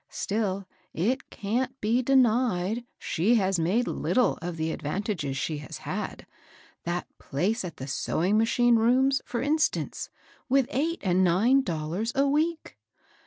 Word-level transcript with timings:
Still 0.09 0.67
it 0.95 1.29
can't 1.29 1.79
be 1.79 2.01
denied 2.01 2.85
she 2.97 3.35
has 3.35 3.59
made 3.59 3.85
littlie 3.85 4.39
of 4.41 4.57
the 4.57 4.71
advantages 4.71 5.37
she 5.37 5.59
has 5.59 5.77
had; 5.77 6.25
that 6.85 7.05
place 7.19 7.63
at 7.63 7.77
the 7.77 7.85
sewing 7.85 8.35
machine 8.35 8.77
rooms, 8.77 9.21
for 9.25 9.41
Ubr 9.43 9.59
stance, 9.59 10.09
with 10.49 10.65
eight 10.71 11.01
and 11.03 11.23
nine 11.23 11.61
dollars 11.61 12.11
a 12.15 12.25
week." 12.27 12.79